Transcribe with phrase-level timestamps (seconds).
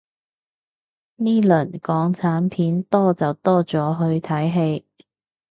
[1.17, 4.85] 呢輪港產片多就多咗去睇戲